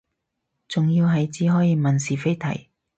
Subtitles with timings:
[0.67, 2.71] 仲要係只可以問是非題